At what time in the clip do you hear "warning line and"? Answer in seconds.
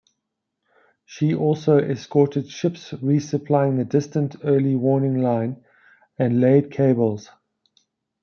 4.75-6.41